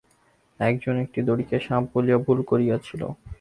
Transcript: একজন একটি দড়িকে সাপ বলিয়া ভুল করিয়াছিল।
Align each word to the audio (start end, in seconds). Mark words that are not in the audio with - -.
একজন 0.59 0.95
একটি 0.95 1.19
দড়িকে 1.27 1.57
সাপ 1.59 1.83
বলিয়া 1.93 2.17
ভুল 2.17 2.39
করিয়াছিল। 2.43 3.01